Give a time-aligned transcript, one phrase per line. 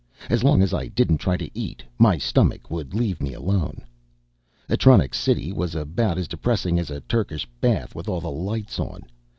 [0.31, 3.83] As long as I didn't try to eat, my stomach would leave me alone.
[4.67, 9.03] Atronics City was about as depressing as a Turkish bath with all the lights on.